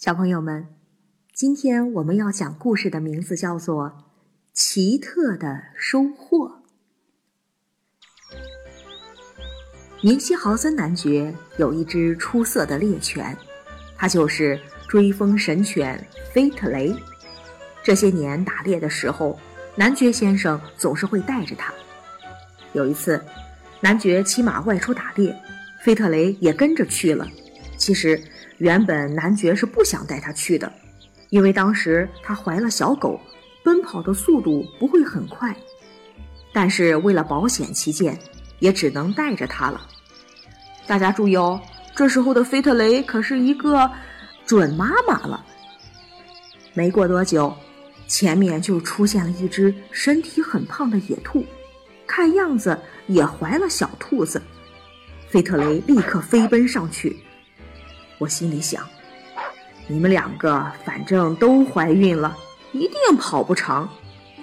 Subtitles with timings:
[0.00, 0.66] 小朋友们，
[1.34, 3.84] 今天我们要讲故事的名字叫做
[4.54, 6.48] 《奇特的收获》。
[10.00, 13.36] 明西豪森男爵有一只出色的猎犬，
[13.94, 14.58] 它就是
[14.88, 16.96] 追风神犬菲特雷。
[17.82, 19.38] 这些年打猎的时候，
[19.76, 21.74] 男爵先生总是会带着它。
[22.72, 23.22] 有一次，
[23.82, 25.38] 男爵骑马外出打猎，
[25.82, 27.28] 菲特雷也跟着去了。
[27.80, 28.22] 其实。
[28.60, 30.70] 原本男爵是不想带他去的，
[31.30, 33.18] 因为当时他怀了小狗，
[33.64, 35.56] 奔跑的速度不会很快。
[36.52, 38.18] 但是为了保险起见，
[38.58, 39.80] 也只能带着他了。
[40.86, 41.58] 大家注意哦，
[41.96, 43.90] 这时候的菲特雷可是一个
[44.44, 45.42] 准妈妈了。
[46.74, 47.56] 没过多久，
[48.06, 51.46] 前面就出现了一只身体很胖的野兔，
[52.06, 54.42] 看样子也怀了小兔子。
[55.30, 57.16] 菲特雷立刻飞奔上去。
[58.20, 58.86] 我心里想，
[59.86, 62.36] 你们两个反正都怀孕了，
[62.72, 63.88] 一定跑不长，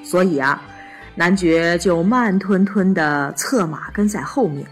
[0.03, 0.59] 所以啊，
[1.13, 4.67] 男爵就慢吞吞的策马跟在后面。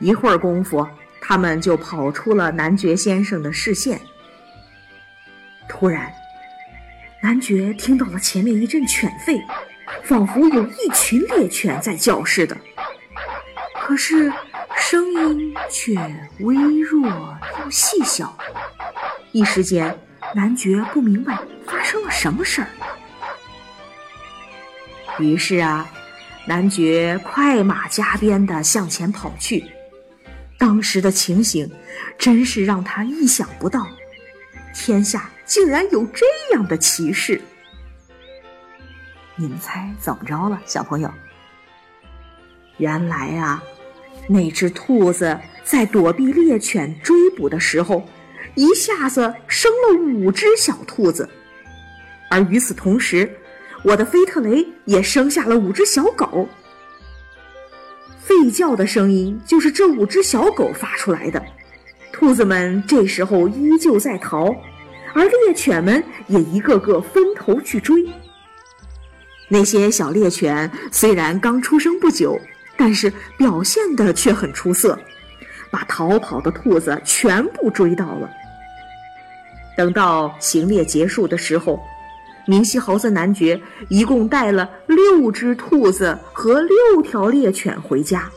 [0.00, 0.84] 一会儿功夫，
[1.20, 4.00] 他们就跑出了男爵先生的视线。
[5.68, 6.12] 突然，
[7.22, 9.40] 男爵听到了前面一阵犬吠，
[10.02, 12.56] 仿佛有一群猎犬在叫似的。
[13.80, 14.32] 可是。
[14.84, 15.94] 声音却
[16.40, 17.08] 微弱
[17.60, 18.36] 又细小，
[19.30, 19.96] 一时间，
[20.34, 22.68] 男爵不明白发生了什么事儿。
[25.18, 25.88] 于是啊，
[26.46, 29.64] 男爵快马加鞭地向前跑去。
[30.58, 31.70] 当时的情形
[32.18, 33.86] 真是让他意想不到，
[34.74, 37.40] 天下竟然有这样的奇事。
[39.36, 41.10] 你们猜怎么着了，小朋友？
[42.78, 43.62] 原来啊。
[44.28, 48.06] 那只兔子在躲避猎犬追捕的时候，
[48.54, 51.28] 一下子生了五只小兔子，
[52.30, 53.30] 而与此同时，
[53.84, 56.48] 我的菲特雷也生下了五只小狗。
[58.26, 61.42] 吠叫的声音就是这五只小狗发出来的。
[62.12, 64.54] 兔子们这时候依旧在逃，
[65.12, 68.08] 而猎犬们也一个个分头去追。
[69.48, 72.40] 那些小猎犬虽然刚出生不久。
[72.76, 74.98] 但是表现的却很出色，
[75.70, 78.30] 把逃跑的兔子全部追到了。
[79.76, 81.80] 等到行猎结束的时候，
[82.46, 88.28] 明西猴子男爵一共带了六只兔子和六条猎犬回家。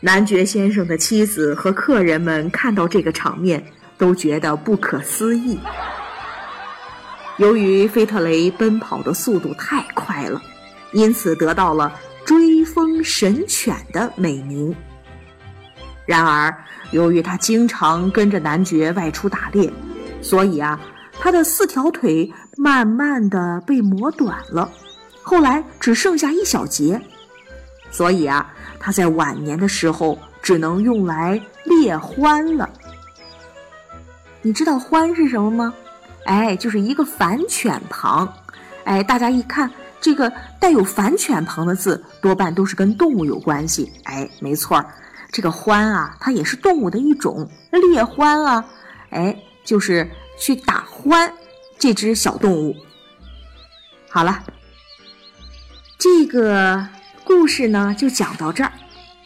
[0.00, 3.64] 男爵先生的妻子和客人们看到这个场面，
[3.98, 5.58] 都觉得不可思议。
[7.38, 10.40] 由于菲特雷奔跑的速度太快了，
[10.92, 11.92] 因此得到了。
[12.30, 14.72] 追风神犬的美名。
[16.06, 16.56] 然而，
[16.92, 19.68] 由于他经常跟着男爵外出打猎，
[20.22, 20.78] 所以啊，
[21.18, 24.70] 他的四条腿慢慢的被磨短了，
[25.20, 27.00] 后来只剩下一小节。
[27.90, 28.48] 所以啊，
[28.78, 31.32] 他在晚年的时候只能用来
[31.64, 32.70] 猎獾了。
[34.40, 35.74] 你知道“獾”是什么吗？
[36.26, 38.32] 哎，就是一个反犬旁。
[38.84, 39.68] 哎，大家一看。
[40.00, 43.92] 这个带有反犬旁的字，多半都是跟动物有关系。
[44.04, 44.94] 哎，没错儿，
[45.30, 48.64] 这个獾啊，它也是动物的一种，猎獾啊，
[49.10, 51.30] 哎，就是去打獾
[51.78, 52.74] 这只小动物。
[54.08, 54.42] 好了，
[55.98, 56.86] 这个
[57.22, 58.72] 故事呢就讲到这儿。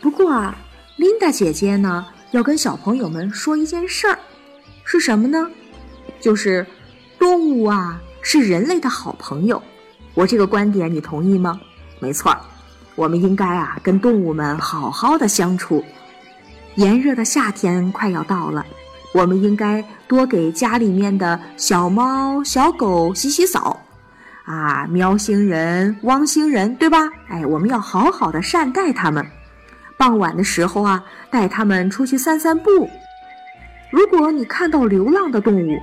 [0.00, 0.56] 不过啊，
[0.96, 4.18] 琳达姐姐呢要跟小朋友们说一件事儿，
[4.84, 5.48] 是什么呢？
[6.20, 6.66] 就是
[7.18, 9.62] 动物啊是人类的好朋友。
[10.14, 11.60] 我这个观点你同意吗？
[11.98, 12.36] 没错，
[12.94, 15.84] 我们应该啊跟动物们好好的相处。
[16.76, 18.64] 炎热的夏天快要到了，
[19.12, 23.80] 我们应该多给家里面的小猫小狗洗洗澡，
[24.44, 26.98] 啊，喵星人、汪星人，对吧？
[27.28, 29.26] 哎，我们要好好的善待它们。
[29.96, 32.90] 傍晚的时候啊，带它们出去散散步。
[33.90, 35.78] 如果你看到流浪的动物，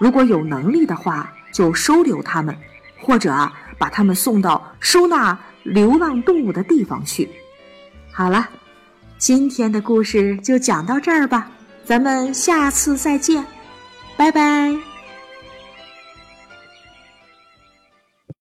[0.00, 2.56] 如果有能力的话，就收留它们，
[3.00, 3.52] 或者啊。
[3.82, 7.28] 把它们送到收纳流浪动物的地方去。
[8.12, 8.48] 好了，
[9.18, 11.50] 今天的故事就讲到这儿吧，
[11.84, 13.44] 咱们下次再见，
[14.16, 14.91] 拜拜。